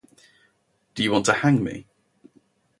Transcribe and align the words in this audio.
Do 0.95 1.03
you 1.03 1.11
want 1.11 1.25
to 1.27 1.33
hang 1.33 1.63
me? 1.63 1.85